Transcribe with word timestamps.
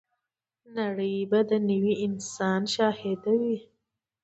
نړۍ 0.77 1.15
به 1.31 1.39
د 1.49 1.51
نوي 1.69 1.93
انسان 2.05 2.61
شاهده 2.75 3.33
وي. 3.41 3.57